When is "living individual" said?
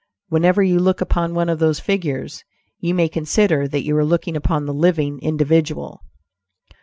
4.73-6.01